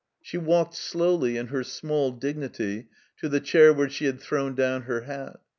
[0.19, 2.87] She walked slowly, in her small dignity,
[3.19, 5.39] to the chair where she had thrown down her hat.